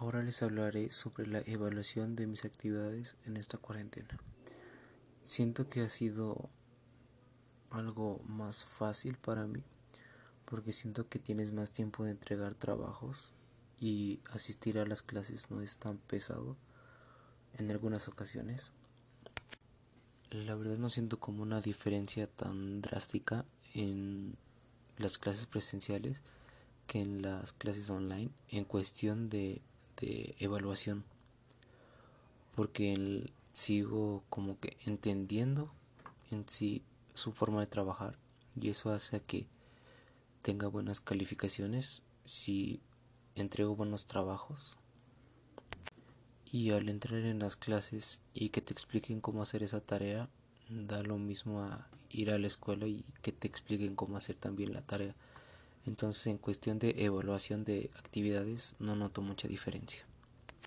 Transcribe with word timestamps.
Ahora 0.00 0.22
les 0.22 0.42
hablaré 0.42 0.90
sobre 0.92 1.26
la 1.26 1.42
evaluación 1.44 2.16
de 2.16 2.26
mis 2.26 2.46
actividades 2.46 3.16
en 3.26 3.36
esta 3.36 3.58
cuarentena. 3.58 4.18
Siento 5.26 5.68
que 5.68 5.82
ha 5.82 5.90
sido 5.90 6.48
algo 7.68 8.22
más 8.26 8.64
fácil 8.64 9.18
para 9.18 9.46
mí 9.46 9.62
porque 10.46 10.72
siento 10.72 11.10
que 11.10 11.18
tienes 11.18 11.52
más 11.52 11.72
tiempo 11.72 12.04
de 12.04 12.12
entregar 12.12 12.54
trabajos 12.54 13.34
y 13.78 14.20
asistir 14.32 14.78
a 14.78 14.86
las 14.86 15.02
clases 15.02 15.50
no 15.50 15.60
es 15.60 15.76
tan 15.76 15.98
pesado 15.98 16.56
en 17.58 17.70
algunas 17.70 18.08
ocasiones. 18.08 18.72
La 20.30 20.54
verdad 20.54 20.78
no 20.78 20.88
siento 20.88 21.20
como 21.20 21.42
una 21.42 21.60
diferencia 21.60 22.26
tan 22.26 22.80
drástica 22.80 23.44
en 23.74 24.38
las 24.96 25.18
clases 25.18 25.44
presenciales 25.44 26.22
que 26.86 27.02
en 27.02 27.20
las 27.20 27.52
clases 27.52 27.90
online 27.90 28.30
en 28.48 28.64
cuestión 28.64 29.28
de 29.28 29.60
de 30.00 30.34
evaluación 30.38 31.04
porque 32.54 33.30
sigo 33.52 34.24
como 34.28 34.58
que 34.58 34.76
entendiendo 34.86 35.72
en 36.30 36.48
sí 36.48 36.82
su 37.14 37.32
forma 37.32 37.60
de 37.60 37.66
trabajar 37.66 38.18
y 38.60 38.70
eso 38.70 38.90
hace 38.90 39.20
que 39.20 39.46
tenga 40.42 40.68
buenas 40.68 41.00
calificaciones 41.00 42.02
si 42.24 42.80
entrego 43.34 43.76
buenos 43.76 44.06
trabajos. 44.06 44.76
Y 46.52 46.70
al 46.72 46.88
entrar 46.88 47.20
en 47.20 47.38
las 47.38 47.56
clases 47.56 48.20
y 48.34 48.48
que 48.48 48.60
te 48.60 48.72
expliquen 48.72 49.20
cómo 49.20 49.42
hacer 49.42 49.62
esa 49.62 49.80
tarea 49.80 50.28
da 50.68 51.02
lo 51.02 51.16
mismo 51.16 51.62
a 51.62 51.88
ir 52.10 52.30
a 52.30 52.38
la 52.38 52.46
escuela 52.46 52.86
y 52.86 53.04
que 53.22 53.32
te 53.32 53.46
expliquen 53.46 53.94
cómo 53.94 54.16
hacer 54.16 54.36
también 54.36 54.72
la 54.72 54.82
tarea 54.82 55.14
entonces 55.86 56.26
en 56.26 56.38
cuestión 56.38 56.78
de 56.78 56.94
evaluación 56.98 57.64
de 57.64 57.90
actividades 57.96 58.76
no 58.78 58.96
noto 58.96 59.22
mucha 59.22 59.48
diferencia. 59.48 60.09